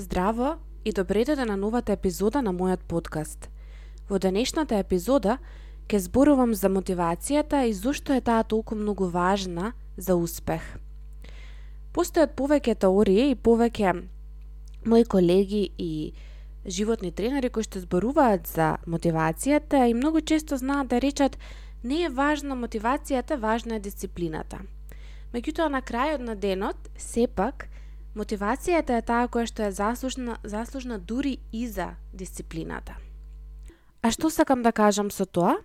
Здраво 0.00 0.56
и 0.84 0.92
добре 0.96 1.26
дојде 1.28 1.44
на 1.44 1.58
новата 1.60 1.92
епизода 1.92 2.40
на 2.40 2.54
мојот 2.56 2.86
подкаст. 2.88 3.50
Во 4.08 4.16
денешната 4.16 4.78
епизода 4.80 5.34
ќе 5.92 5.98
зборувам 6.00 6.54
за 6.56 6.70
мотивацијата 6.72 7.66
и 7.68 7.74
зошто 7.76 8.14
е 8.16 8.22
таа 8.24 8.46
толку 8.48 8.78
многу 8.80 9.10
важна 9.12 9.74
за 10.00 10.16
успех. 10.16 10.62
Постојат 11.92 12.32
повеќе 12.32 12.78
теории 12.80 13.26
и 13.28 13.36
повеќе 13.36 13.92
мои 14.88 15.04
колеги 15.04 15.68
и 15.76 16.14
животни 16.64 17.12
тренери 17.12 17.50
кои 17.52 17.68
што 17.68 17.84
зборуваат 17.84 18.48
за 18.48 18.78
мотивацијата 18.88 19.84
и 19.84 19.98
многу 19.98 20.24
често 20.24 20.56
знаат 20.56 20.88
да 20.88 21.00
речат 21.00 21.36
не 21.84 22.06
е 22.06 22.08
важна 22.08 22.56
мотивацијата, 22.56 23.36
важна 23.36 23.76
е 23.76 23.84
дисциплината. 23.84 24.64
Меѓутоа 25.34 25.68
на 25.68 25.84
крајот 25.84 26.24
на 26.24 26.40
денот, 26.40 26.88
сепак, 26.96 27.68
Мотивацијата 28.10 28.96
е 28.98 29.02
таа 29.06 29.28
која 29.30 29.46
што 29.46 29.62
е 29.62 29.70
заслужна, 29.70 30.38
заслужна 30.42 30.98
дури 30.98 31.38
и 31.52 31.68
за 31.68 31.94
дисциплината. 32.12 32.96
А 34.02 34.10
што 34.10 34.30
сакам 34.30 34.62
да 34.66 34.72
кажам 34.72 35.10
со 35.14 35.26
тоа? 35.26 35.60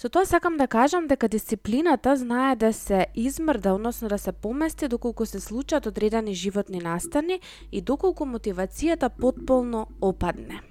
Со 0.00 0.08
тоа 0.08 0.24
сакам 0.24 0.56
да 0.56 0.66
кажам 0.66 1.06
дека 1.06 1.28
дисциплината 1.28 2.16
знае 2.16 2.56
да 2.56 2.72
се 2.72 3.06
измрда, 3.14 3.74
односно 3.74 4.08
да 4.08 4.18
се 4.18 4.32
помести 4.32 4.88
доколку 4.88 5.26
се 5.26 5.40
случат 5.40 5.86
одредени 5.86 6.34
животни 6.34 6.80
настани 6.80 7.40
и 7.72 7.80
доколку 7.80 8.24
мотивацијата 8.24 9.08
потполно 9.08 9.86
опадне. 10.00 10.62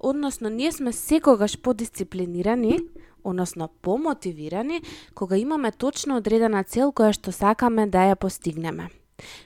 Односно, 0.00 0.48
ние 0.48 0.72
сме 0.72 0.92
секогаш 0.92 1.58
подисциплинирани, 1.62 2.78
односно 3.24 3.68
помотивирани, 3.68 4.82
кога 5.14 5.36
имаме 5.36 5.72
точно 5.72 6.16
одредена 6.16 6.64
цел 6.64 6.92
која 6.92 7.12
што 7.12 7.32
сакаме 7.32 7.86
да 7.86 8.10
ја 8.10 8.16
постигнеме. 8.16 8.90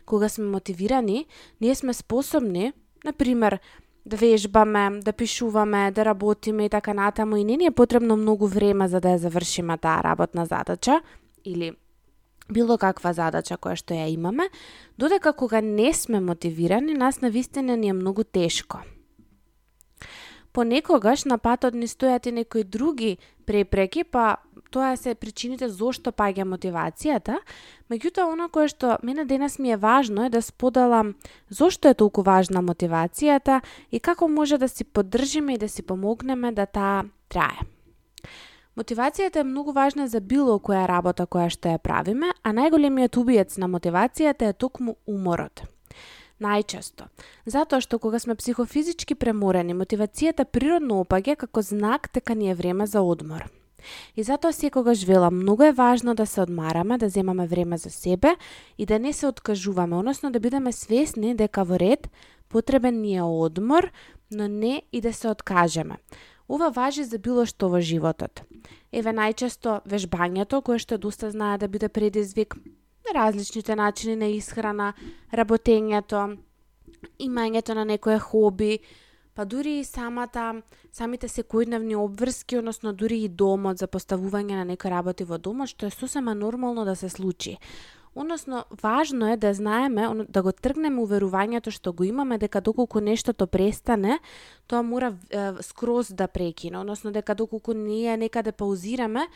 Кога 0.06 0.28
сме 0.28 0.44
мотивирани, 0.44 1.26
ние 1.60 1.74
сме 1.74 1.94
способни, 1.94 2.72
на 3.04 3.12
пример, 3.12 3.58
да 4.06 4.16
вежбаме, 4.16 5.00
да 5.00 5.12
пишуваме, 5.12 5.90
да 5.90 6.04
работиме 6.04 6.64
и 6.64 6.68
така 6.68 6.94
натаму 6.94 7.36
и 7.36 7.44
не 7.44 7.56
ни 7.56 7.66
е 7.66 7.70
потребно 7.70 8.16
многу 8.16 8.46
време 8.46 8.88
за 8.88 9.00
да 9.00 9.08
ја 9.08 9.16
завршиме 9.16 9.78
таа 9.78 10.04
работна 10.04 10.46
задача 10.46 11.00
или 11.44 11.72
било 12.52 12.76
каква 12.78 13.12
задача 13.12 13.56
која 13.56 13.76
што 13.80 13.96
ја 13.96 14.08
имаме, 14.12 14.50
додека 14.98 15.32
кога 15.32 15.60
не 15.60 15.92
сме 15.92 16.20
мотивирани, 16.20 16.94
нас 16.94 17.20
на 17.20 17.30
вистина 17.30 17.76
ни 17.76 17.88
е 17.88 17.92
многу 17.92 18.24
тешко. 18.24 18.84
Понекогаш 20.52 21.24
на 21.24 21.38
патот 21.38 21.74
ни 21.74 21.88
стојат 21.88 22.28
и 22.28 22.32
некои 22.32 22.64
други 22.64 23.18
препреки, 23.46 24.04
па 24.04 24.36
тоа 24.74 24.96
се 24.98 25.14
причините 25.14 25.68
зошто 25.70 26.10
паѓа 26.10 26.46
мотивацијата, 26.50 27.38
меѓутоа 27.92 28.26
оно 28.32 28.48
кое 28.50 28.66
што 28.72 28.96
мене 29.06 29.22
денес 29.24 29.60
ми 29.62 29.70
е 29.70 29.78
важно 29.78 30.26
е 30.26 30.32
да 30.34 30.42
споделам 30.42 31.14
зошто 31.48 31.92
е 31.92 31.94
толку 31.94 32.24
важна 32.26 32.62
мотивацијата 32.62 33.60
и 33.94 34.00
како 34.00 34.28
може 34.28 34.58
да 34.58 34.68
си 34.68 34.84
поддржиме 34.84 35.54
и 35.54 35.62
да 35.62 35.68
си 35.68 35.86
помогнеме 35.86 36.50
да 36.52 36.66
таа 36.66 37.06
трае. 37.28 37.62
Мотивацијата 38.74 39.44
е 39.44 39.46
многу 39.46 39.72
важна 39.72 40.08
за 40.10 40.18
било 40.20 40.58
која 40.58 40.88
работа 40.90 41.28
која 41.30 41.46
што 41.54 41.70
ја 41.70 41.78
правиме, 41.78 42.34
а 42.42 42.50
најголемиот 42.50 43.14
убиец 43.20 43.54
на 43.62 43.70
мотивацијата 43.70 44.50
е 44.50 44.58
токму 44.58 44.96
уморот. 45.06 45.62
Најчесто. 46.42 47.06
Затоа 47.46 47.78
што 47.78 48.02
кога 48.02 48.18
сме 48.18 48.34
психофизички 48.34 49.14
преморени, 49.14 49.78
мотивацијата 49.78 50.44
природно 50.44 51.04
опаѓа 51.04 51.36
како 51.46 51.62
знак 51.62 52.10
дека 52.10 52.34
ни 52.34 52.50
е 52.50 52.58
време 52.58 52.90
за 52.90 53.06
одмор. 53.06 53.46
И 54.16 54.22
затоа 54.22 54.52
секогаш 54.52 55.04
велам, 55.04 55.42
многу 55.42 55.62
е 55.62 55.72
важно 55.72 56.14
да 56.14 56.26
се 56.26 56.40
одмараме, 56.40 56.98
да 56.98 57.08
земаме 57.08 57.46
време 57.46 57.78
за 57.78 57.90
себе 57.90 58.36
и 58.78 58.86
да 58.86 58.98
не 58.98 59.12
се 59.12 59.26
откажуваме, 59.26 59.96
односно 59.96 60.30
да 60.30 60.40
бидеме 60.40 60.72
свесни 60.72 61.34
дека 61.34 61.64
во 61.64 61.78
ред 61.78 62.08
потребен 62.48 63.00
ни 63.00 63.16
е 63.16 63.22
одмор, 63.22 63.90
но 64.30 64.48
не 64.48 64.82
и 64.92 65.00
да 65.00 65.12
се 65.12 65.28
откажеме. 65.28 65.96
Ова 66.48 66.70
важи 66.70 67.04
за 67.04 67.18
било 67.18 67.46
што 67.46 67.68
во 67.72 67.80
животот. 67.80 68.44
Еве 68.92 69.12
најчесто 69.16 69.80
вежбањето, 69.88 70.60
кое 70.62 70.78
што 70.78 70.98
доста 70.98 71.30
знае 71.30 71.58
да 71.58 71.68
биде 71.68 71.88
предизвик, 71.88 72.54
различните 73.14 73.76
начини 73.76 74.16
на 74.16 74.28
исхрана, 74.28 74.92
работењето, 75.32 76.36
имањето 77.18 77.74
на 77.74 77.84
некое 77.84 78.18
хоби, 78.18 78.78
па 79.34 79.44
дури 79.44 79.78
и 79.80 79.84
самата, 79.84 80.62
самите 80.92 81.28
секојдневни 81.28 81.96
обврски, 81.98 82.58
односно 82.58 82.92
дури 82.92 83.24
и 83.24 83.28
домот 83.28 83.78
за 83.78 83.86
поставување 83.86 84.60
на 84.60 84.64
некои 84.64 84.90
работи 84.90 85.24
во 85.24 85.38
домот, 85.38 85.68
што 85.68 85.86
е 85.86 85.90
сосема 85.90 86.34
нормално 86.34 86.84
да 86.84 86.96
се 86.96 87.08
случи. 87.08 87.58
Односно, 88.14 88.64
важно 88.82 89.32
е 89.32 89.36
да 89.36 89.54
знаеме, 89.54 90.06
да 90.28 90.42
го 90.42 90.52
тргнеме 90.52 91.02
уверувањето 91.02 91.70
што 91.74 91.92
го 91.92 92.04
имаме 92.04 92.38
дека 92.38 92.60
доколку 92.60 93.00
нештото 93.00 93.46
престане, 93.46 94.20
тоа 94.70 94.82
мора 94.82 95.16
е, 95.30 95.50
скроз 95.62 96.12
да 96.14 96.28
прекине, 96.28 96.78
односно 96.78 97.10
дека 97.10 97.34
доколку 97.34 97.74
ние 97.74 98.16
некаде 98.16 98.52
паузираме, 98.52 99.26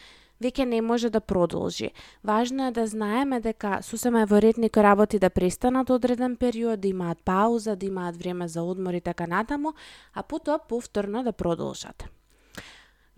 веќе 0.42 0.64
не 0.64 0.82
може 0.82 1.10
да 1.10 1.20
продолжи. 1.20 1.90
Важно 2.24 2.68
е 2.68 2.70
да 2.72 2.86
знаеме 2.86 3.40
дека 3.40 3.78
сосема 3.82 4.22
е 4.22 4.26
во 4.26 4.42
ред 4.42 4.58
некои 4.58 4.82
работи 4.82 5.18
да 5.18 5.30
престанат 5.30 5.90
одреден 5.90 6.36
период, 6.36 6.80
да 6.80 6.88
имаат 6.88 7.18
пауза, 7.24 7.76
да 7.76 7.86
имаат 7.86 8.16
време 8.16 8.48
за 8.48 8.62
одмор 8.62 8.94
и 8.94 9.00
така 9.00 9.26
натаму, 9.26 9.72
а 10.14 10.22
потоа 10.22 10.58
повторно 10.68 11.22
да 11.22 11.32
продолжат. 11.32 12.04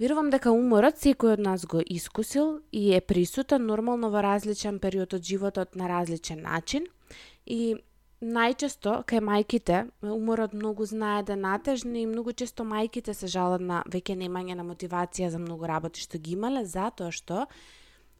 Верувам 0.00 0.30
дека 0.32 0.48
уморот 0.48 0.96
секој 0.96 1.34
од 1.36 1.40
нас 1.44 1.66
го 1.68 1.82
искусил 1.84 2.60
и 2.72 2.94
е 2.96 3.00
присутен 3.04 3.66
нормално 3.68 4.08
во 4.08 4.22
различен 4.24 4.78
период 4.80 5.12
од 5.12 5.22
животот 5.22 5.76
на 5.76 5.88
различен 5.88 6.40
начин 6.40 6.86
и 7.46 7.76
најчесто 8.20 9.00
кај 9.08 9.22
мајките 9.24 9.76
уморот 10.04 10.52
многу 10.52 10.84
знае 10.84 11.22
да 11.24 11.36
натежни 11.36 12.02
и 12.02 12.06
многу 12.06 12.32
често 12.32 12.64
мајките 12.68 13.14
се 13.16 13.26
жалат 13.26 13.60
на 13.64 13.82
веќе 13.88 14.16
немање 14.16 14.54
на 14.54 14.64
мотивација 14.64 15.30
за 15.32 15.38
многу 15.40 15.66
работи 15.66 16.04
што 16.04 16.18
ги 16.18 16.36
имале 16.36 16.66
затоа 16.68 17.10
што 17.10 17.46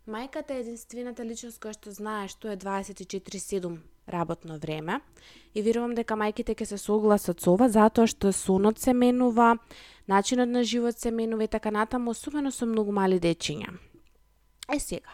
мајката 0.08 0.56
е 0.56 0.64
единствената 0.64 1.24
личност 1.24 1.60
која 1.60 1.76
што 1.76 1.92
знае 1.92 2.28
што 2.28 2.48
е 2.48 2.56
24/7 2.56 3.78
работно 4.08 4.58
време 4.58 5.00
и 5.54 5.62
верувам 5.62 5.94
дека 5.94 6.16
мајките 6.16 6.56
ќе 6.56 6.64
се 6.64 6.78
согласат 6.78 7.40
со 7.40 7.52
ова 7.52 7.68
затоа 7.68 8.06
што 8.06 8.32
сонот 8.32 8.78
се 8.78 8.92
менува, 8.92 9.58
начинот 10.08 10.48
на 10.48 10.64
живот 10.64 10.98
се 10.98 11.10
менува 11.10 11.44
и 11.44 11.48
така 11.48 11.70
натаму, 11.70 12.10
особено 12.10 12.50
со 12.50 12.66
многу 12.66 12.92
мали 12.92 13.20
дечиња. 13.20 13.76
Е 14.72 14.80
сега, 14.80 15.12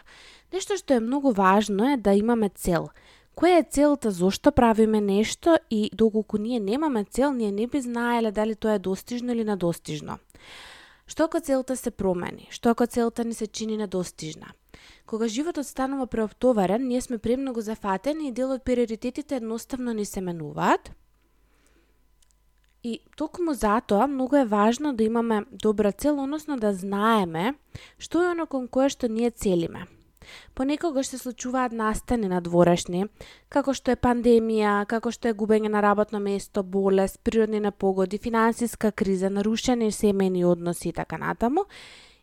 нешто 0.53 0.77
што 0.77 0.93
е 0.93 0.99
многу 0.99 1.33
важно 1.33 1.91
е 1.93 1.97
да 1.97 2.13
имаме 2.13 2.49
цел– 2.49 2.87
Која 3.37 3.59
е 3.61 3.69
целта, 3.69 4.09
зошто 4.11 4.51
правиме 4.51 5.01
нешто 5.01 5.57
и 5.69 5.91
доколку 5.93 6.37
ние 6.37 6.59
немаме 6.59 7.03
цел, 7.05 7.33
ние 7.33 7.51
не 7.51 7.67
би 7.67 7.81
знаеле 7.81 8.31
дали 8.31 8.55
тоа 8.55 8.73
е 8.73 8.79
достижно 8.79 9.31
или 9.31 9.43
недостижно. 9.43 10.17
Што 11.07 11.29
ако 11.29 11.39
целта 11.39 11.75
се 11.77 11.91
промени? 11.91 12.47
Што 12.49 12.73
ако 12.73 12.87
целта 12.89 13.23
ни 13.23 13.33
се 13.37 13.47
чини 13.47 13.77
недостижна? 13.77 14.49
Кога 15.05 15.27
животот 15.27 15.67
станува 15.67 16.07
преоптоварен, 16.07 16.87
ние 16.87 17.01
сме 17.01 17.17
премногу 17.17 17.61
зафатени 17.61 18.27
и 18.27 18.31
дел 18.31 18.51
од 18.51 18.63
приоритетите 18.65 19.35
едноставно 19.37 19.93
ни 19.93 20.05
се 20.05 20.21
менуваат. 20.21 20.91
И 22.83 22.99
токму 23.17 23.53
затоа 23.53 24.07
многу 24.07 24.35
е 24.35 24.45
важно 24.45 24.93
да 24.93 25.03
имаме 25.03 25.45
добра 25.51 25.91
цел, 25.91 26.17
односно 26.23 26.57
да 26.57 26.73
знаеме 26.73 27.53
што 27.99 28.25
е 28.25 28.33
оно 28.33 28.49
кон 28.49 28.67
кое 28.67 28.89
што 28.89 29.05
ние 29.07 29.29
целиме. 29.29 29.85
Понекогаш 30.55 31.07
се 31.07 31.17
случуваат 31.17 31.71
настани 31.71 32.27
на 32.27 32.41
дворешни, 32.41 33.05
како 33.49 33.73
што 33.73 33.91
е 33.91 33.99
пандемија, 33.99 34.85
како 34.85 35.11
што 35.11 35.29
е 35.29 35.37
губење 35.37 35.69
на 35.69 35.81
работно 35.81 36.19
место, 36.19 36.63
болест, 36.63 37.19
природни 37.23 37.59
непогоди, 37.59 38.17
финансиска 38.17 38.91
криза, 38.91 39.29
нарушени 39.29 39.91
семени 39.91 40.45
односи 40.45 40.89
и 40.89 40.93
така 40.93 41.17
натаму. 41.17 41.65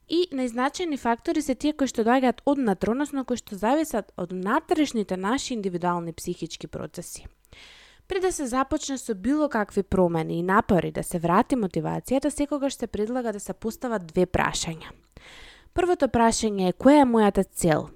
И 0.08 0.28
најзначајни 0.32 0.98
фактори 1.00 1.42
се 1.42 1.54
тие 1.54 1.72
кои 1.72 1.88
што 1.88 2.04
доаѓаат 2.04 2.42
од 2.44 2.58
натре, 2.60 2.92
односно 2.92 3.24
кои 3.24 3.40
што 3.40 3.56
зависат 3.56 4.12
од 4.20 4.32
натрешните 4.36 5.16
наши 5.16 5.54
индивидуални 5.54 6.12
психички 6.12 6.66
процеси. 6.68 7.24
Пред 8.08 8.22
да 8.22 8.32
се 8.32 8.46
започне 8.46 8.98
со 8.98 9.14
било 9.14 9.48
какви 9.48 9.82
промени 9.82 10.38
и 10.38 10.42
напори 10.42 10.90
да 10.92 11.02
се 11.02 11.18
врати 11.18 11.56
мотивацијата, 11.56 12.28
секогаш 12.28 12.76
се 12.76 12.86
предлага 12.86 13.32
да 13.32 13.40
се 13.40 13.52
постават 13.52 14.06
две 14.06 14.26
прашања. 14.26 14.92
Првото 15.74 16.06
прашање 16.06 16.68
е 16.70 16.72
која 16.78 17.02
е 17.02 17.06
мојата 17.10 17.42
цел? 17.50 17.88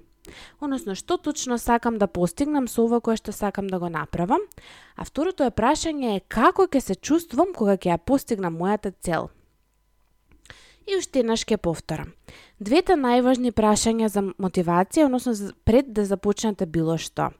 Односно, 0.59 0.95
што 0.99 1.15
точно 1.17 1.57
сакам 1.57 1.95
да 1.97 2.09
постигнам 2.11 2.67
со 2.67 2.83
ова 2.83 2.99
кое 2.99 3.15
што 3.15 3.31
сакам 3.31 3.69
да 3.71 3.79
го 3.79 3.87
направам? 3.89 4.43
А 4.99 5.05
второто 5.07 5.47
е 5.47 5.55
прашање 5.55 6.17
е 6.17 6.23
како 6.27 6.67
ќе 6.67 6.81
се 6.83 6.95
чувствувам 6.95 7.53
кога 7.55 7.77
ќе 7.77 7.93
ја 7.93 7.97
постигнам 7.97 8.59
мојата 8.59 8.91
цел? 8.99 9.29
И 10.91 10.97
уште 10.97 11.23
еднаш 11.23 11.45
ќе 11.47 11.55
повторам. 11.57 12.11
Двете 12.59 12.99
најважни 12.99 13.55
прашања 13.55 14.11
за 14.11 14.25
мотивација, 14.35 15.07
односно 15.07 15.53
пред 15.63 15.93
да 15.93 16.03
започнете 16.03 16.65
било 16.65 16.97
што. 16.97 17.31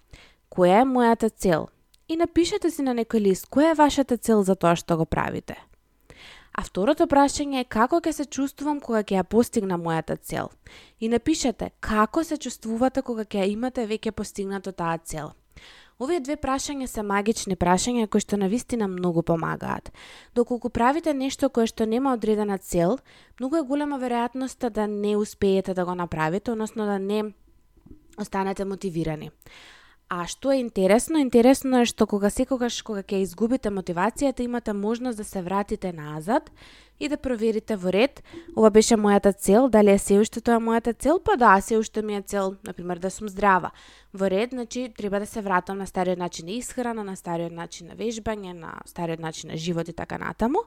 Која 0.47 0.85
е 0.85 0.88
мојата 0.88 1.30
цел? 1.35 1.68
И 2.07 2.15
напишете 2.15 2.71
си 2.71 2.81
на 2.81 2.95
некој 2.95 3.27
лист 3.27 3.51
која 3.51 3.74
е 3.74 3.81
вашата 3.83 4.18
цел 4.18 4.44
за 4.44 4.56
тоа 4.56 4.80
што 4.80 4.97
го 4.97 5.06
правите. 5.06 5.59
А 6.59 6.61
второто 6.61 7.06
прашање 7.07 7.61
е 7.61 7.65
како 7.71 8.01
ќе 8.03 8.11
се 8.17 8.23
чувствувам 8.35 8.81
кога 8.83 9.00
ќе 9.00 9.15
ја 9.15 9.27
постигнам 9.33 9.79
мојата 9.85 10.17
цел. 10.19 10.50
И 11.00 11.07
напишете 11.07 11.69
како 11.79 12.23
се 12.27 12.35
чувствувате 12.35 13.00
кога 13.01 13.23
ќе 13.23 13.45
имате 13.47 13.85
веќе 13.88 14.11
постигнато 14.11 14.73
таа 14.75 14.97
цел. 14.97 15.31
Овие 16.03 16.19
две 16.19 16.35
прашања 16.35 16.89
се 16.91 17.06
магични 17.07 17.56
прашања 17.56 18.09
кои 18.11 18.19
што 18.25 18.41
навистина 18.44 18.91
многу 18.91 19.23
помагаат. 19.23 19.88
Доколку 20.35 20.67
правите 20.69 21.13
нешто 21.13 21.47
кое 21.47 21.71
што 21.71 21.88
нема 21.88 22.17
одредена 22.19 22.57
цел, 22.57 23.00
многу 23.39 23.56
е 23.56 23.67
голема 23.71 23.95
веројатноста 24.03 24.67
да 24.69 24.88
не 24.88 25.15
успеете 25.15 25.73
да 25.73 25.85
го 25.85 25.95
направите, 25.95 26.51
односно 26.51 26.85
да 26.85 27.00
не 27.00 27.23
останете 28.17 28.65
мотивирани. 28.65 29.31
А 30.09 30.25
што 30.25 30.50
е 30.50 30.57
интересно? 30.57 31.19
Интересно 31.21 31.83
е 31.83 31.85
што 31.85 32.07
кога 32.09 32.31
секогаш 32.33 32.81
кога 32.81 33.03
ќе 33.06 33.21
изгубите 33.21 33.69
мотивацијата, 33.69 34.41
имате 34.41 34.73
можност 34.73 35.21
да 35.21 35.23
се 35.23 35.44
вратите 35.45 35.91
назад 35.94 36.50
и 37.00 37.07
да 37.07 37.17
проверите 37.17 37.77
во 37.77 37.94
ред, 37.94 38.23
ова 38.57 38.71
беше 38.73 38.97
мојата 38.97 39.38
цел, 39.38 39.69
дали 39.69 39.94
е 39.94 40.00
се 40.01 40.17
уште 40.17 40.41
тоа 40.41 40.57
мојата 40.57 40.95
цел? 40.97 41.21
Па 41.21 41.38
да, 41.38 41.61
се 41.61 41.77
уште 41.77 42.01
ми 42.01 42.17
е 42.17 42.21
цел, 42.25 42.56
например, 42.65 42.97
да 42.97 43.11
сум 43.11 43.29
здрава. 43.29 43.69
Во 44.13 44.25
ред, 44.25 44.50
значи, 44.50 44.89
треба 44.97 45.19
да 45.19 45.29
се 45.29 45.45
вратам 45.45 45.77
на 45.77 45.85
стариот 45.85 46.17
начин 46.17 46.45
на 46.45 46.57
исхрана, 46.57 47.03
на 47.03 47.15
стариот 47.15 47.53
начин 47.53 47.94
на 47.94 47.95
вежбање, 47.95 48.57
на 48.57 48.81
стариот 48.89 49.19
начин 49.19 49.53
на 49.53 49.57
живот 49.57 49.88
и 49.88 49.94
така 49.94 50.17
натаму. 50.17 50.65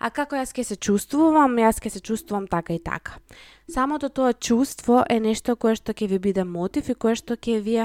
А 0.00 0.10
како 0.10 0.34
јас 0.34 0.50
ќе 0.50 0.66
се 0.66 0.74
чувствувам? 0.76 1.54
Јас 1.62 1.78
ќе 1.78 1.94
се 1.94 2.00
чувствувам 2.00 2.50
така 2.50 2.74
и 2.74 2.82
така. 2.82 3.22
Самото 3.70 4.10
тоа 4.10 4.32
чувство 4.34 5.04
е 5.08 5.20
нешто 5.20 5.54
кое 5.54 5.78
што 5.78 5.94
ќе 5.94 6.10
ви 6.10 6.18
биде 6.18 6.44
мотив 6.44 6.90
и 6.90 6.98
кое 6.98 7.14
што 7.14 7.38
ќе 7.38 7.62
ви 7.62 7.78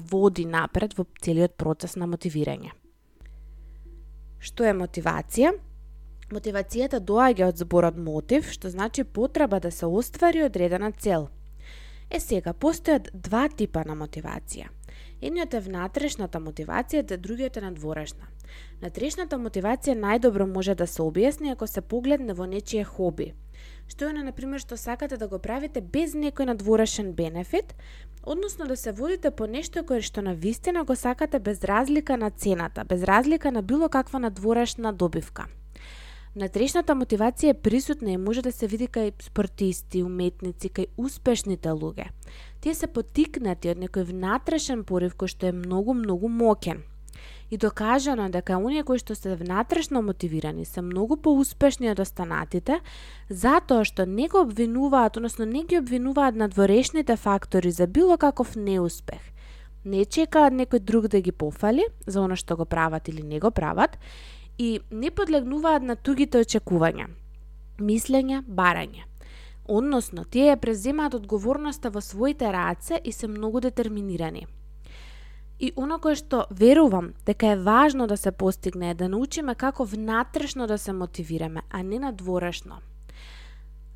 води 0.00 0.44
напред 0.44 0.94
во 0.98 1.06
целиот 1.20 1.56
процес 1.56 1.96
на 1.96 2.06
мотивирање. 2.06 2.72
Што 4.40 4.64
е 4.64 4.72
мотивација? 4.74 5.52
Мотивацијата 6.32 6.98
доаѓа 6.98 7.50
од 7.52 7.60
зборот 7.60 7.98
мотив, 8.00 8.48
што 8.50 8.70
значи 8.72 9.04
потреба 9.04 9.60
да 9.60 9.70
се 9.70 9.86
оствари 9.86 10.42
одредена 10.42 10.92
цел. 10.92 11.28
Е 12.10 12.20
сега, 12.20 12.52
постојат 12.52 13.10
два 13.12 13.48
типа 13.48 13.84
на 13.84 13.94
мотивација. 13.96 14.70
Едниот 15.20 15.54
е 15.54 15.60
внатрешната 15.60 16.40
мотивација, 16.40 17.04
а 17.04 17.16
другиот 17.16 17.56
е 17.56 17.60
надворешна. 17.60 18.26
Внатрешната 18.80 19.38
мотивација 19.38 19.94
најдобро 19.94 20.48
може 20.50 20.74
да 20.74 20.86
се 20.86 21.02
објасни 21.02 21.52
ако 21.52 21.66
се 21.66 21.80
погледне 21.80 22.34
во 22.34 22.46
нечие 22.46 22.84
хоби. 22.84 23.32
Што 23.88 24.08
е 24.08 24.12
на 24.12 24.24
например 24.24 24.60
што 24.60 24.76
сакате 24.76 25.16
да 25.16 25.28
го 25.28 25.38
правите 25.38 25.80
без 25.80 26.14
некој 26.14 26.48
надворешен 26.52 27.12
бенефит, 27.12 27.74
односно 28.22 28.66
да 28.66 28.76
се 28.76 28.92
водите 28.92 29.30
по 29.30 29.46
нешто 29.46 29.84
кое 29.84 30.00
што 30.00 30.22
на 30.22 30.34
вистина 30.34 30.84
го 30.84 30.96
сакате 30.96 31.38
без 31.38 31.64
разлика 31.64 32.16
на 32.16 32.30
цената, 32.30 32.84
без 32.84 33.02
разлика 33.02 33.52
на 33.52 33.62
било 33.62 33.88
каква 33.88 34.18
надворешна 34.18 34.92
добивка. 34.92 35.46
Натрешната 36.34 36.94
мотивација 36.96 37.50
е 37.52 37.60
присутна 37.60 38.14
и 38.14 38.16
може 38.16 38.40
да 38.42 38.52
се 38.52 38.66
види 38.66 38.86
кај 38.88 39.10
спортисти, 39.20 40.00
уметници, 40.02 40.70
кај 40.72 40.88
успешните 40.96 41.68
луѓе. 41.68 42.08
Тие 42.64 42.72
се 42.74 42.88
потикнати 42.88 43.68
од 43.68 43.76
некој 43.76 44.08
внатрешен 44.08 44.86
порив 44.88 45.12
кој 45.20 45.28
што 45.28 45.50
е 45.50 45.52
многу, 45.52 45.92
многу 45.92 46.32
мокен. 46.32 46.80
И 47.50 47.56
докажано 47.56 48.28
дека 48.32 48.56
оние 48.56 48.82
кои 48.82 48.98
што 48.98 49.14
се 49.14 49.36
внатрешно 49.36 50.02
мотивирани 50.02 50.64
се 50.64 50.82
многу 50.82 51.16
поуспешни 51.16 51.90
од 51.90 52.00
останатите, 52.00 52.80
затоа 53.28 53.84
што 53.84 54.06
не 54.06 54.28
го 54.28 54.42
обвинуваат, 54.46 55.16
односно 55.16 55.44
не 55.44 55.64
ги 55.64 55.78
обвинуваат 55.78 56.34
надворешните 56.34 57.16
фактори 57.16 57.70
за 57.70 57.86
било 57.86 58.16
каков 58.16 58.56
неуспех. 58.56 59.20
Не 59.84 60.04
чекаат 60.04 60.54
некој 60.54 60.78
друг 60.78 61.08
да 61.08 61.20
ги 61.20 61.32
пофали 61.32 61.84
за 62.06 62.22
оно 62.22 62.36
што 62.36 62.56
го 62.56 62.64
прават 62.64 63.08
или 63.08 63.22
не 63.22 63.40
го 63.40 63.50
прават 63.50 63.98
и 64.58 64.80
не 64.90 65.10
подлегнуваат 65.10 65.82
на 65.82 65.96
тугите 65.96 66.38
очекувања, 66.38 67.08
мислење, 67.78 68.42
барање. 68.46 69.04
Односно, 69.68 70.24
тие 70.24 70.50
ја 70.50 70.56
преземаат 70.58 71.14
одговорноста 71.14 71.90
во 71.90 72.00
своите 72.00 72.50
раце 72.52 72.98
и 73.04 73.12
се 73.12 73.28
многу 73.28 73.60
детерминирани. 73.60 74.46
И 75.62 75.70
оно 75.76 76.00
кое 76.02 76.16
што 76.18 76.46
верувам 76.50 77.12
дека 77.26 77.52
е 77.54 77.56
важно 77.56 78.06
да 78.10 78.16
се 78.16 78.32
постигне 78.32 78.90
е 78.90 78.94
да 78.94 79.08
научиме 79.08 79.54
како 79.54 79.84
внатрешно 79.84 80.66
да 80.66 80.78
се 80.78 80.92
мотивираме, 80.92 81.62
а 81.70 81.82
не 81.82 81.98
надворешно. 82.02 82.80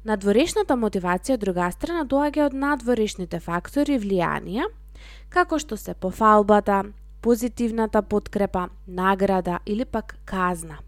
Надворешната 0.04 0.76
мотивација 0.78 1.34
од 1.34 1.42
друга 1.42 1.66
страна 1.74 2.04
доаѓа 2.06 2.46
од 2.46 2.54
надворешните 2.54 3.40
фактори 3.42 3.96
и 3.96 4.02
влијанија, 4.04 4.68
како 5.28 5.58
што 5.58 5.76
се 5.76 5.94
пофалбата, 5.94 6.84
позитивната 7.20 8.02
подкрепа, 8.02 8.68
награда 8.86 9.58
или 9.66 9.84
пак 9.84 10.14
казна. 10.24 10.78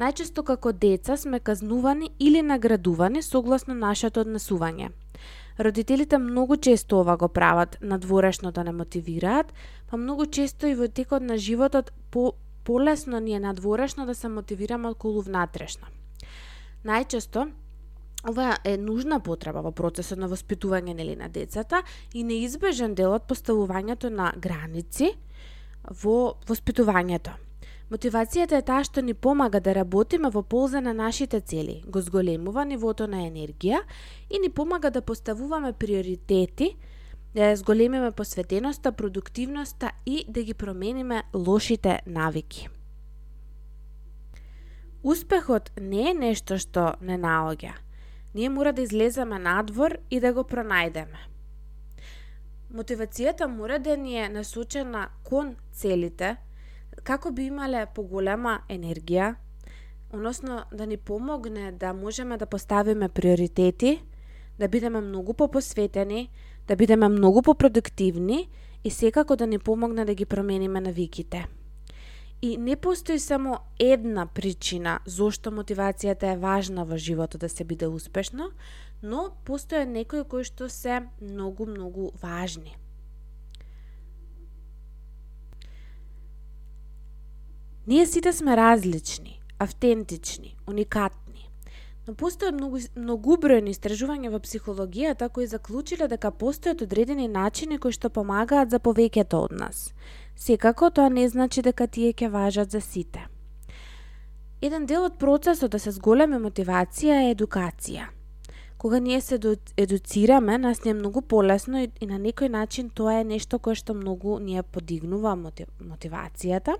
Најчесто 0.00 0.42
како 0.42 0.72
деца 0.72 1.16
сме 1.16 1.38
казнувани 1.38 2.10
или 2.18 2.42
наградувани 2.42 3.22
согласно 3.22 3.74
нашето 3.74 4.26
однесување– 4.26 4.90
Родителите 5.60 6.18
многу 6.18 6.56
често 6.56 7.00
ова 7.00 7.16
го 7.16 7.28
прават, 7.28 7.78
надворешно 7.82 8.52
да 8.52 8.64
не 8.64 8.72
мотивираат, 8.72 9.52
па 9.90 9.96
многу 9.96 10.26
често 10.26 10.66
и 10.66 10.74
во 10.74 10.88
текот 10.88 11.22
на 11.22 11.36
животот 11.36 11.92
по 12.10 12.32
полесно 12.64 13.20
ни 13.20 13.34
е 13.36 13.40
надворешно 13.40 14.06
да 14.06 14.14
се 14.14 14.28
мотивираме 14.28 14.88
околу 14.88 15.20
внатрешно. 15.20 15.86
Најчесто 16.84 17.50
Ова 18.28 18.56
е 18.64 18.76
нужна 18.76 19.20
потреба 19.20 19.62
во 19.64 19.72
процесот 19.72 20.18
на 20.20 20.28
воспитување 20.28 20.92
нели 20.94 21.14
на 21.16 21.28
децата 21.28 21.82
и 22.12 22.24
неизбежен 22.24 22.94
дел 22.94 23.14
од 23.16 23.24
поставувањето 23.28 24.10
на 24.12 24.32
граници 24.36 25.14
во 26.02 26.36
воспитувањето. 26.48 27.32
Мотивацијата 27.90 28.54
е 28.54 28.62
таа 28.62 28.84
што 28.86 29.02
ни 29.02 29.16
помага 29.18 29.58
да 29.58 29.72
работиме 29.74 30.28
во 30.30 30.44
полза 30.46 30.78
на 30.80 30.92
нашите 30.94 31.40
цели, 31.40 31.80
го 31.86 32.00
зголемува 32.00 32.62
нивото 32.64 33.08
на 33.10 33.24
енергија 33.26 33.80
и 34.30 34.38
ни 34.38 34.48
помага 34.48 34.90
да 34.94 35.02
поставуваме 35.02 35.72
приоритети, 35.72 36.76
да 37.34 37.56
зголемиме 37.56 38.12
посветеноста, 38.12 38.92
продуктивноста 38.92 39.90
и 40.06 40.24
да 40.28 40.42
ги 40.42 40.54
промениме 40.54 41.22
лошите 41.34 42.00
навики. 42.06 42.68
Успехот 45.02 45.72
не 45.80 46.10
е 46.10 46.14
нешто 46.14 46.58
што 46.58 46.94
не 47.02 47.16
наоѓа. 47.18 47.72
Ние 48.34 48.48
мора 48.48 48.72
да 48.72 48.82
излеземе 48.82 49.38
надвор 49.38 49.96
и 50.10 50.20
да 50.20 50.30
го 50.32 50.44
пронајдеме. 50.46 51.26
Мотивацијата 52.70 53.48
мора 53.50 53.78
да 53.78 53.96
ни 53.96 54.14
е 54.14 54.28
насочена 54.28 55.08
кон 55.24 55.56
целите, 55.72 56.36
како 57.04 57.30
би 57.30 57.46
имале 57.50 57.86
поголема 57.94 58.60
енергија, 58.68 59.34
односно 60.12 60.64
да 60.72 60.86
ни 60.86 60.96
помогне 60.96 61.72
да 61.72 61.92
можеме 61.92 62.36
да 62.36 62.46
поставиме 62.46 63.08
приоритети, 63.08 64.02
да 64.58 64.68
бидеме 64.68 65.00
многу 65.00 65.34
попосветени, 65.34 66.30
да 66.68 66.76
бидеме 66.76 67.08
многу 67.08 67.42
попродуктивни 67.42 68.48
и 68.84 68.90
секако 68.90 69.36
да 69.36 69.46
ни 69.46 69.58
помогне 69.58 70.04
да 70.04 70.14
ги 70.14 70.24
промениме 70.24 70.80
навиките. 70.80 71.46
И 72.42 72.56
не 72.56 72.76
постои 72.76 73.18
само 73.18 73.58
една 73.78 74.26
причина 74.26 75.00
зошто 75.06 75.50
мотивацијата 75.50 76.32
е 76.32 76.36
важна 76.40 76.84
во 76.84 76.96
животот 76.96 77.40
да 77.40 77.48
се 77.48 77.64
биде 77.64 77.86
успешно, 77.86 78.50
но 79.02 79.28
постојат 79.44 79.92
некои 79.92 80.24
кои 80.24 80.44
што 80.44 80.68
се 80.68 81.02
многу, 81.20 81.66
многу 81.66 82.12
важни. 82.22 82.76
Ние 87.86 88.06
сите 88.06 88.32
сме 88.32 88.56
различни, 88.56 89.40
автентични, 89.58 90.56
уникатни. 90.68 91.48
Но 92.08 92.12
постојат 92.14 92.52
многу, 92.52 92.80
многу 92.96 93.36
бројни 93.40 93.72
истражувања 93.72 94.32
во 94.32 94.40
психологијата 94.42 95.28
кои 95.32 95.46
заклучиле 95.46 96.08
дека 96.10 96.28
постојат 96.30 96.82
одредени 96.84 97.28
начини 97.28 97.78
кои 97.78 97.92
што 97.96 98.10
помагаат 98.10 98.70
за 98.70 98.80
повеќето 98.84 99.44
од 99.46 99.52
нас. 99.56 99.92
Секако 100.36 100.90
тоа 100.90 101.08
не 101.08 101.28
значи 101.28 101.62
дека 101.62 101.86
тие 101.86 102.12
ќе 102.12 102.28
важат 102.28 102.70
за 102.70 102.80
сите. 102.80 103.28
Еден 104.60 104.84
дел 104.86 105.04
од 105.08 105.16
процесот 105.16 105.72
да 105.72 105.78
се 105.78 105.92
зголеми 105.96 106.36
мотивација 106.36 107.22
е 107.24 107.34
едукација. 107.34 108.10
Кога 108.78 108.98
ние 108.98 109.20
се 109.20 109.38
едуцираме, 109.76 110.58
нас 110.58 110.84
не 110.84 110.90
е 110.90 110.94
многу 110.94 111.22
полесно 111.22 111.80
и, 111.80 111.90
и 112.00 112.06
на 112.06 112.18
некој 112.20 112.48
начин 112.48 112.90
тоа 112.90 113.20
е 113.20 113.24
нешто 113.24 113.58
кое 113.58 113.74
што 113.74 113.94
многу 113.94 114.38
ние 114.40 114.62
подигнува 114.62 115.36
мотивацијата, 115.36 116.76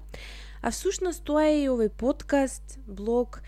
А 0.63 0.71
всушност 0.71 1.25
тоа 1.25 1.47
е 1.49 1.63
и 1.63 1.69
овој 1.73 1.89
подкаст, 1.89 2.79
блог 2.87 3.41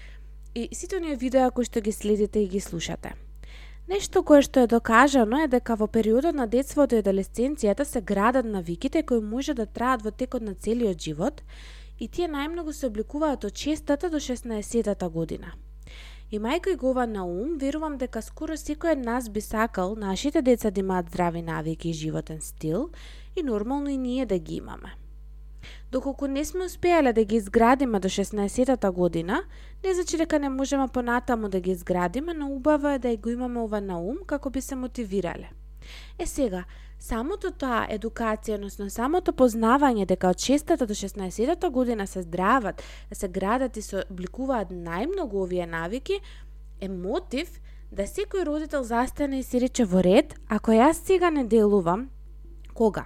и 0.55 0.69
сите 0.73 0.97
оние 0.97 1.17
видеа 1.17 1.51
кои 1.51 1.65
што 1.69 1.81
ги 1.81 1.93
следите 1.93 2.41
и 2.41 2.49
ги 2.49 2.61
слушате. 2.61 3.13
Нешто 3.89 4.23
кое 4.23 4.41
што 4.47 4.63
е 4.65 4.71
докажано 4.71 5.43
е 5.45 5.49
дека 5.53 5.77
во 5.77 5.89
периодот 5.93 6.37
на 6.39 6.47
детството 6.47 6.97
и 6.97 7.03
адолесценцијата 7.03 7.85
се 7.85 8.01
градат 8.01 8.47
навиките 8.47 9.03
кои 9.03 9.21
може 9.21 9.55
да 9.55 9.67
траат 9.67 10.03
во 10.03 10.11
текот 10.11 10.43
на 10.43 10.55
целиот 10.55 10.97
живот 10.97 11.43
и 11.99 12.09
тие 12.09 12.31
најмногу 12.33 12.73
се 12.73 12.89
обликуваат 12.89 13.45
од 13.45 13.53
6 13.53 14.09
до 14.09 14.21
16 14.23 15.09
година. 15.11 15.53
И 16.31 16.39
мајка 16.41 16.73
и 16.73 16.77
Гова 16.81 17.05
на 17.07 17.27
ум, 17.27 17.59
верувам 17.61 17.99
дека 18.01 18.23
скоро 18.23 18.57
секој 18.57 18.97
од 18.97 19.05
нас 19.05 19.29
би 19.29 19.41
сакал 19.41 19.97
нашите 20.01 20.41
деца 20.43 20.71
да 20.71 20.81
имаат 20.81 21.11
здрави 21.13 21.43
навики 21.43 21.91
и 21.91 21.93
животен 21.93 22.41
стил 22.41 22.91
и 23.37 23.43
нормално 23.43 23.91
и 23.91 23.97
ние 23.97 24.27
да 24.27 24.39
ги 24.39 24.55
имаме. 24.55 25.02
Доколку 25.93 26.27
не 26.27 26.45
сме 26.45 26.65
успеале 26.65 27.13
да 27.13 27.25
ги 27.25 27.37
изградиме 27.37 28.01
до 28.01 28.09
16-та 28.09 28.91
година, 28.91 29.43
не 29.85 29.95
значи 29.95 30.17
дека 30.17 30.39
не 30.39 30.49
можеме 30.49 30.89
понатаму 30.89 31.49
да 31.49 31.61
ги 31.61 31.71
изградиме, 31.71 32.35
но 32.35 32.49
убаво 32.49 32.89
е 32.89 32.99
да 32.99 33.17
го 33.17 33.31
имаме 33.31 33.61
ова 33.61 33.81
на 33.81 34.01
ум 34.01 34.17
како 34.27 34.51
би 34.51 34.61
се 34.61 34.75
мотивирале. 34.75 35.51
Е 36.19 36.27
сега, 36.27 36.65
Самото 37.03 37.51
таа 37.59 37.89
едукација, 37.91 38.61
односно 38.61 38.85
самото 38.87 39.33
познавање 39.35 40.05
дека 40.07 40.29
од 40.31 40.39
6 40.39 40.77
до 40.87 40.95
16 40.95 41.71
година 41.75 42.07
се 42.07 42.23
здрават, 42.23 42.83
да 43.09 43.15
се 43.19 43.29
градат 43.29 43.77
и 43.77 43.83
се 43.83 44.05
обликуваат 44.05 44.71
најмногу 44.71 45.43
овие 45.43 45.67
навики, 45.67 46.21
е 46.81 46.89
мотив 46.89 47.59
да 47.91 48.07
секој 48.07 48.47
родител 48.47 48.87
застане 48.87 49.41
и 49.41 49.43
си 49.43 49.59
рече 49.61 49.85
во 49.85 49.99
ред, 49.99 50.37
ако 50.49 50.71
јас 50.71 51.03
сега 51.03 51.31
не 51.31 51.43
делувам, 51.45 52.07
кога? 52.75 53.05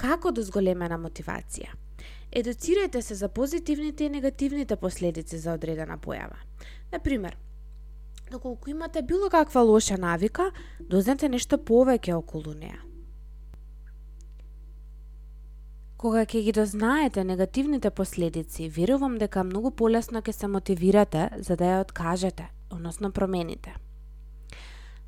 Како 0.00 0.32
до 0.32 0.40
зголемена 0.42 0.96
мотивација? 0.96 1.74
Едуцирајте 2.32 3.02
се 3.04 3.14
за 3.14 3.28
позитивните 3.28 4.06
и 4.06 4.08
негативните 4.08 4.76
последици 4.76 5.38
за 5.38 5.52
одредена 5.58 5.98
појава. 5.98 6.38
Например, 6.92 7.36
доколку 8.30 8.70
имате 8.70 9.02
било 9.02 9.28
каква 9.30 9.60
лоша 9.60 9.98
навика, 9.98 10.52
да 10.80 10.86
дознате 10.96 11.28
нешто 11.28 11.58
повеќе 11.58 12.14
околу 12.14 12.54
неа. 12.54 12.80
Кога 16.00 16.24
ќе 16.24 16.42
ги 16.48 16.52
дознаете 16.56 17.24
негативните 17.24 17.90
последици, 17.90 18.70
верувам 18.72 19.18
дека 19.18 19.44
многу 19.44 19.70
полесно 19.70 20.22
ќе 20.22 20.32
се 20.32 20.48
мотивирате 20.48 21.28
за 21.36 21.56
да 21.60 21.64
ја 21.64 21.80
откажете, 21.84 22.48
односно 22.70 23.12
промените. 23.12 23.76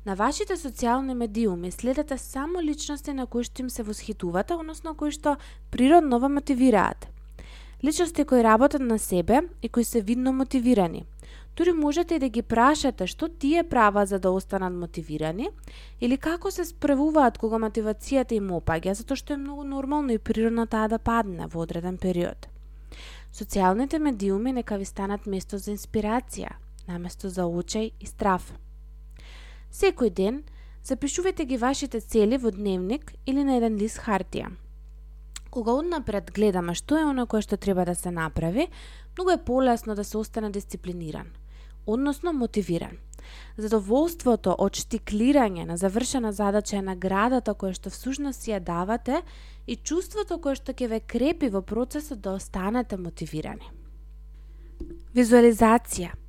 На 0.05 0.17
вашите 0.19 0.57
социјални 0.59 1.13
медиуми 1.15 1.69
следете 1.71 2.17
само 2.17 2.61
личности 2.61 3.13
на 3.15 3.23
кои 3.25 3.45
што 3.47 3.63
им 3.63 3.69
се 3.69 3.83
восхитувате, 3.87 4.57
односно 4.59 4.91
кои 4.99 5.11
што 5.15 5.37
природно 5.71 6.19
ве 6.19 6.27
мотивираат. 6.27 7.07
Личности 7.83 8.25
кои 8.25 8.43
работат 8.43 8.81
на 8.81 8.99
себе 8.99 9.41
и 9.61 9.69
кои 9.69 9.83
се 9.83 10.01
видно 10.01 10.33
мотивирани. 10.33 11.05
Тури 11.55 11.71
можете 11.71 12.15
и 12.15 12.19
да 12.19 12.27
ги 12.29 12.41
прашате 12.41 13.07
што 13.07 13.29
тие 13.29 13.63
права 13.63 14.05
за 14.05 14.19
да 14.19 14.31
останат 14.31 14.73
мотивирани 14.73 15.49
или 16.01 16.17
како 16.17 16.51
се 16.51 16.65
справуваат 16.65 17.37
кога 17.37 17.61
мотивацијата 17.63 18.35
им 18.35 18.51
опаѓа, 18.51 18.97
затоа 18.99 19.15
што 19.15 19.33
е 19.33 19.37
многу 19.37 19.63
нормално 19.63 20.11
и 20.11 20.19
природно 20.19 20.67
таа 20.67 20.89
да 20.91 20.99
падне 20.99 21.47
во 21.47 21.63
одреден 21.63 21.97
период. 21.97 22.49
Социјалните 23.31 24.03
медиуми 24.03 24.51
нека 24.51 24.75
ви 24.75 24.85
станат 24.85 25.25
место 25.27 25.57
за 25.57 25.71
инспирација, 25.71 26.59
наместо 26.87 27.29
за 27.29 27.47
очај 27.47 27.91
и 27.99 28.05
страф. 28.05 28.51
Секој 29.73 30.11
ден 30.13 30.43
запишувајте 30.85 31.47
ги 31.49 31.57
вашите 31.57 31.97
цели 31.99 32.37
во 32.37 32.51
дневник 32.53 33.15
или 33.25 33.41
на 33.41 33.55
еден 33.57 33.79
лист 33.81 34.03
хартија. 34.05 34.51
Кога 35.49 35.73
однапред 35.81 36.29
гледаме 36.33 36.75
што 36.77 36.99
е 36.99 37.07
она 37.09 37.25
кое 37.25 37.41
што 37.41 37.57
треба 37.57 37.85
да 37.85 37.95
се 37.95 38.11
направи, 38.13 38.67
многу 39.17 39.33
е 39.33 39.41
полесно 39.41 39.95
да 39.95 40.03
се 40.03 40.17
остане 40.17 40.51
дисциплиниран, 40.53 41.33
односно 41.87 42.33
мотивиран. 42.33 43.01
Задоволството 43.57 44.53
од 44.59 44.77
штиклирање 44.77 45.65
на 45.65 45.77
завршена 45.77 46.33
задача 46.33 46.77
е 46.77 46.85
наградата 46.85 47.57
која 47.57 47.73
што 47.73 47.89
всушност 47.89 48.45
си 48.45 48.53
ја 48.53 48.59
давате 48.59 49.23
и 49.65 49.75
чувството 49.75 50.37
кое 50.37 50.53
што 50.53 50.73
ќе 50.73 50.89
ве 50.89 50.99
крепи 50.99 51.49
во 51.49 51.61
процесот 51.61 52.21
да 52.21 52.37
останете 52.37 52.97
мотивирани. 52.97 53.73
Визуализација– 55.17 56.13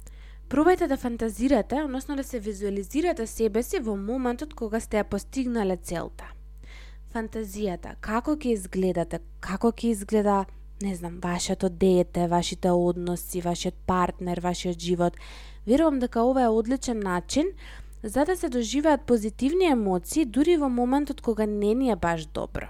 Пробајте 0.48 0.86
да 0.86 0.96
фантазирате, 0.96 1.82
односно 1.82 2.16
да 2.16 2.24
се 2.24 2.38
визуализирате 2.38 3.26
себе 3.26 3.62
си 3.62 3.78
во 3.80 3.96
моментот 3.96 4.52
кога 4.54 4.80
сте 4.80 4.98
ја 5.00 5.04
постигнале 5.08 5.76
целта. 5.76 6.26
Фантазијата, 7.14 7.94
како 8.00 8.34
ќе 8.36 8.52
изгледате, 8.52 9.22
како 9.40 9.72
ќе 9.72 9.88
изгледа, 9.94 10.44
не 10.82 10.94
знам, 10.94 11.16
вашето 11.22 11.68
дете, 11.68 12.26
вашите 12.28 12.70
односи, 12.70 13.40
вашиот 13.40 13.74
партнер, 13.86 14.40
вашиот 14.44 14.78
живот. 14.78 15.16
Верувам 15.66 15.98
дека 15.98 16.22
ова 16.22 16.42
е 16.42 16.48
одличен 16.48 17.00
начин 17.00 17.46
за 18.02 18.24
да 18.24 18.36
се 18.36 18.48
доживеат 18.48 19.06
позитивни 19.06 19.64
емоции 19.64 20.24
дури 20.24 20.56
во 20.56 20.68
моментот 20.68 21.20
кога 21.20 21.46
не 21.46 21.74
ни 21.74 21.90
е 21.90 21.96
баш 21.96 22.26
добро. 22.26 22.68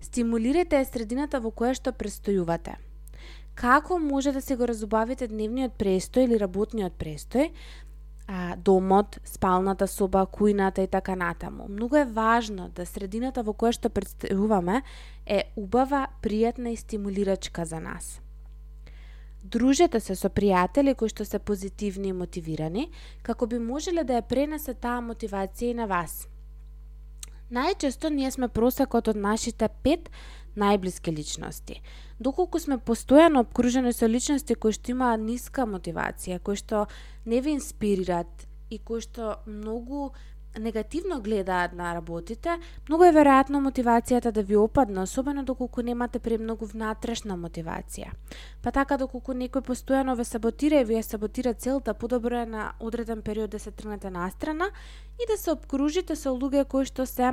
Стимулирате 0.00 0.84
средината 0.84 1.40
во 1.40 1.52
која 1.52 1.76
што 1.76 1.92
престојувате– 1.92 2.78
како 3.54 3.98
може 3.98 4.32
да 4.32 4.40
се 4.40 4.56
го 4.56 4.66
разубавите 4.68 5.28
дневниот 5.28 5.76
престој 5.78 6.24
или 6.24 6.38
работниот 6.40 6.92
престој, 6.98 7.50
а, 8.26 8.56
домот, 8.56 9.18
спалната 9.24 9.86
соба, 9.86 10.26
кујната 10.26 10.84
и 10.84 10.88
така 10.88 11.16
натаму. 11.16 11.68
Многу 11.68 11.96
е 11.96 12.04
важно 12.04 12.68
да 12.68 12.86
средината 12.86 13.42
во 13.42 13.52
која 13.52 13.72
што 13.72 13.90
представуваме 13.90 14.82
е 15.26 15.42
убава, 15.56 16.06
пријатна 16.22 16.72
и 16.72 16.76
стимулирачка 16.76 17.64
за 17.64 17.80
нас. 17.80 18.20
Дружете 19.42 20.00
се 20.00 20.14
со 20.14 20.30
пријатели 20.30 20.94
кои 20.94 21.10
што 21.10 21.24
се 21.24 21.38
позитивни 21.38 22.08
и 22.08 22.16
мотивирани, 22.16 22.90
како 23.22 23.46
би 23.46 23.58
можеле 23.58 24.04
да 24.04 24.20
ја 24.20 24.28
пренесе 24.28 24.74
таа 24.74 25.02
мотивација 25.02 25.72
и 25.72 25.74
на 25.74 25.86
вас. 25.86 26.28
Најчесто 27.52 28.08
ние 28.08 28.30
сме 28.30 28.48
просекот 28.48 29.08
од 29.08 29.16
нашите 29.16 29.68
пет 29.82 30.08
најблиски 30.56 31.14
личности. 31.14 31.80
Доколку 32.18 32.58
сме 32.58 32.78
постојано 32.78 33.42
обкружени 33.46 33.92
со 33.92 34.06
личности 34.06 34.54
кои 34.54 34.72
што 34.72 34.92
имаат 34.92 35.20
ниска 35.20 35.66
мотивација, 35.66 36.38
кои 36.38 36.56
што 36.56 36.86
не 37.24 37.40
ви 37.40 37.56
инспирираат 37.58 38.46
и 38.70 38.78
кои 38.78 39.00
што 39.00 39.38
многу 39.46 40.12
негативно 40.58 41.20
гледаат 41.20 41.72
на 41.72 41.94
работите, 41.94 42.58
многу 42.88 43.04
е 43.04 43.12
веројатно 43.12 43.60
мотивацијата 43.64 44.32
да 44.32 44.42
ви 44.42 44.56
опадне, 44.56 45.00
особено 45.00 45.44
доколку 45.44 45.82
немате 45.82 46.18
премногу 46.18 46.66
внатрешна 46.66 47.36
мотивација. 47.36 48.12
Па 48.62 48.70
така 48.70 48.98
доколку 48.98 49.32
некој 49.32 49.64
постојано 49.64 50.16
ве 50.16 50.24
саботира 50.24 50.80
и 50.80 50.84
ви 50.84 50.98
ја 51.00 51.02
саботира 51.02 51.54
целта, 51.54 51.94
подобро 51.94 52.42
е 52.42 52.46
на 52.46 52.72
одреден 52.80 53.22
период 53.22 53.50
да 53.50 53.58
се 53.58 53.70
тргнете 53.70 54.10
настрана 54.10 54.70
и 55.16 55.26
да 55.26 55.38
се 55.38 55.50
обкружите 55.52 56.16
со 56.16 56.36
луѓе 56.36 56.68
кои 56.68 56.84
што 56.84 57.06
се 57.06 57.32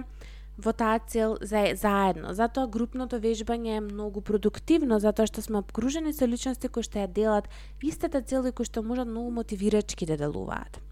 во 0.60 0.74
таа 0.74 1.00
цел 1.00 1.38
за 1.42 1.64
заедно. 1.76 2.34
Затоа 2.36 2.68
групното 2.68 3.20
вежбање 3.20 3.78
е 3.78 3.86
многу 3.86 4.22
продуктивно, 4.22 5.00
затоа 5.00 5.28
што 5.30 5.42
сме 5.42 5.64
обкружени 5.64 6.14
со 6.14 6.28
личности 6.28 6.68
кои 6.68 6.84
што 6.84 7.00
ја 7.00 7.08
делат 7.08 7.50
истата 7.82 8.22
цел 8.22 8.46
и 8.46 8.52
кои 8.52 8.68
што 8.68 8.84
можат 8.84 9.08
многу 9.08 9.32
мотивирачки 9.40 10.06
да 10.06 10.20
делуваат. 10.20 10.84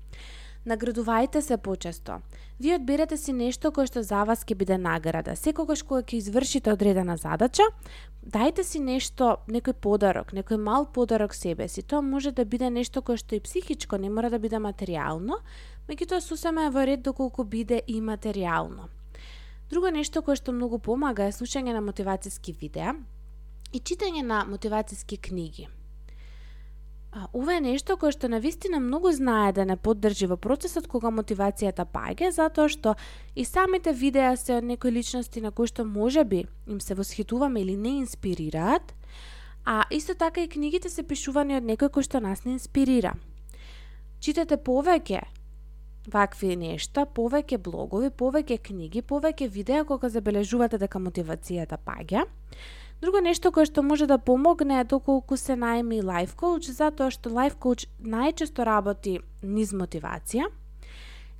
Наградувајте 0.68 1.40
се 1.42 1.56
почесто. 1.58 2.20
Вие 2.60 2.76
одберете 2.76 3.18
си 3.18 3.32
нешто 3.32 3.72
кое 3.72 3.88
што 3.88 4.02
за 4.04 4.26
вас 4.28 4.44
ќе 4.44 4.56
биде 4.60 4.76
награда. 4.78 5.36
Секогаш 5.40 5.84
кога 5.88 6.02
ќе 6.04 6.18
извршите 6.18 6.74
одредена 6.74 7.16
задача, 7.16 7.64
дајте 8.20 8.66
си 8.68 8.82
нешто, 8.84 9.38
некој 9.48 9.78
подарок, 9.80 10.34
некој 10.36 10.60
мал 10.60 10.90
подарок 10.92 11.36
себе 11.36 11.70
си. 11.72 11.86
Тоа 11.88 12.02
може 12.02 12.36
да 12.36 12.44
биде 12.44 12.70
нешто 12.70 13.02
кое 13.02 13.16
што 13.16 13.36
и 13.36 13.40
психичко 13.40 13.96
не 13.96 14.10
мора 14.10 14.30
да 14.30 14.40
биде 14.44 14.60
материјално, 14.60 15.40
меѓутоа 15.88 16.20
сусема 16.20 16.68
е 16.68 16.76
во 16.76 16.84
ред 16.84 17.02
доколку 17.02 17.48
биде 17.48 17.80
и 17.88 18.02
материјално. 18.02 18.92
Друго 19.70 19.90
нешто 19.92 20.22
кое 20.24 20.38
што 20.40 20.54
многу 20.56 20.80
помага 20.80 21.26
е 21.28 21.36
слушање 21.36 21.74
на 21.76 21.82
мотивацијски 21.84 22.54
видеа 22.56 22.94
и 23.76 23.82
читање 23.84 24.24
на 24.24 24.46
мотивацијски 24.48 25.18
книги. 25.20 25.68
А, 27.12 27.28
ова 27.34 27.58
е 27.58 27.64
нешто 27.66 27.98
кое 28.00 28.14
што 28.16 28.30
на 28.32 28.40
вистина 28.40 28.80
многу 28.80 29.12
знае 29.12 29.52
да 29.52 29.66
не 29.66 29.76
поддржи 29.76 30.28
во 30.32 30.38
процесот 30.40 30.88
кога 30.88 31.12
мотивацијата 31.12 31.84
паѓа, 31.84 32.32
затоа 32.32 32.72
што 32.72 32.96
и 33.36 33.44
самите 33.44 33.92
видеа 33.92 34.36
се 34.40 34.56
од 34.62 34.64
некои 34.64 34.92
личности 34.92 35.44
на 35.44 35.52
кои 35.52 35.68
што 35.68 35.84
може 35.84 36.24
би 36.24 36.46
им 36.68 36.80
се 36.80 36.96
восхитуваме 36.96 37.62
или 37.62 37.76
не 37.76 37.98
инспирираат, 38.04 38.96
а 39.66 39.84
исто 39.92 40.16
така 40.16 40.42
и 40.42 40.48
книгите 40.48 40.90
се 40.90 41.04
пишувани 41.04 41.60
од 41.60 41.68
некој 41.68 41.92
кој 41.92 42.08
што 42.08 42.24
нас 42.24 42.46
не 42.46 42.56
инспирира. 42.56 43.18
Читате 44.24 44.56
повеќе 44.56 45.28
вакви 46.08 46.56
нешта, 46.56 47.06
повеќе 47.06 47.60
блогови, 47.62 48.10
повеќе 48.10 48.58
книги, 48.64 49.02
повеќе 49.02 49.50
видеа 49.52 49.84
кога 49.86 50.10
забележувате 50.10 50.80
дека 50.80 51.00
мотивацијата 51.00 51.78
паѓа. 51.78 52.26
Друго 53.02 53.22
нешто 53.22 53.52
кое 53.54 53.68
што 53.70 53.84
може 53.86 54.08
да 54.10 54.18
помогне 54.18 54.80
е 54.82 54.84
доколку 54.84 55.38
се 55.38 55.54
најми 55.54 56.00
лайф 56.02 56.34
коуч, 56.36 56.72
затоа 56.74 57.12
што 57.14 57.30
лайф 57.30 57.58
коуч 57.60 57.86
најчесто 58.02 58.66
работи 58.66 59.20
низ 59.44 59.74
мотивација. 59.74 60.48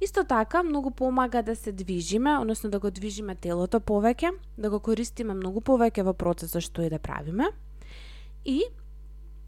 Исто 0.02 0.22
така, 0.24 0.62
многу 0.64 0.92
помага 0.92 1.42
да 1.42 1.56
се 1.56 1.72
движиме, 1.72 2.38
односно 2.38 2.70
да 2.70 2.80
го 2.80 2.92
движиме 2.92 3.36
телото 3.36 3.80
повеќе, 3.80 4.36
да 4.58 4.70
го 4.70 4.80
користиме 4.80 5.34
многу 5.34 5.64
повеќе 5.66 6.06
во 6.06 6.14
процесот 6.14 6.62
што 6.62 6.86
и 6.86 6.90
да 6.94 7.00
правиме. 7.00 7.50
И 8.46 8.62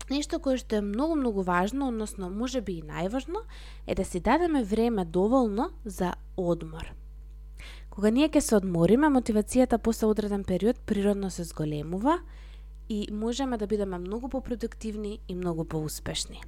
Нешто 0.09 0.39
кое 0.39 0.57
што 0.57 0.79
е 0.79 0.81
многу 0.81 1.15
многу 1.15 1.41
важно, 1.41 1.87
односно 1.87 2.29
може 2.29 2.61
би 2.61 2.79
и 2.79 2.83
најважно, 2.83 3.45
е 3.87 3.95
да 3.95 4.05
си 4.05 4.19
дадеме 4.19 4.63
време 4.63 5.05
доволно 5.05 5.69
за 5.85 6.13
одмор. 6.37 6.93
Кога 7.89 8.09
ние 8.09 8.29
ќе 8.29 8.39
се 8.39 8.55
одмориме, 8.55 9.09
мотивацијата 9.09 9.77
после 9.77 10.07
одреден 10.07 10.43
период 10.43 10.79
природно 10.85 11.29
се 11.29 11.43
зголемува 11.43 12.19
и 12.89 13.07
можеме 13.11 13.57
да 13.57 13.67
бидеме 13.67 13.97
многу 13.97 14.29
попродуктивни 14.29 15.19
и 15.27 15.35
многу 15.35 15.65
поуспешни. 15.65 16.41